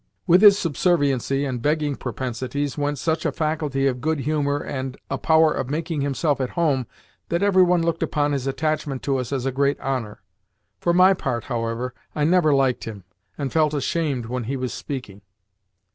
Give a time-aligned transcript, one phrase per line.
[0.25, 5.19] With his subserviency and begging propensities went such a faculty of good humour and a
[5.19, 6.87] power of making himself at home
[7.29, 10.23] that every one looked upon his attachment to us as a great honour.
[10.79, 13.03] For my part, however, I never liked him,
[13.37, 15.21] and felt ashamed when he was speaking.